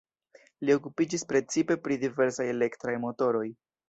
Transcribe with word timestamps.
Li 0.65 0.71
okupiĝis 0.77 1.25
precipe 1.31 1.77
pri 1.83 1.97
diversaj 2.05 2.47
elektraj 2.55 2.95
motoroj. 3.05 3.45